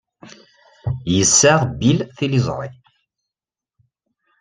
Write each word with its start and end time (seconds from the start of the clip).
Yessaɣ 1.15 1.59
Bill 1.79 1.99
tiliẓri. 2.17 2.69